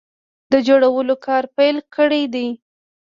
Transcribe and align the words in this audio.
د 0.51 0.53
جوړولو 0.67 1.15
کار 1.25 1.43
پیل 1.57 1.77
کړی 1.95 2.23
دی 2.33 2.47